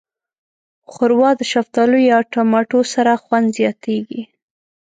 ښوروا 0.91 1.31
د 1.39 1.41
شفتالو 1.51 1.97
یا 2.11 2.17
ټماټو 2.31 2.79
سره 2.93 3.11
خوند 3.23 3.47
زیاتیږي. 3.57 4.21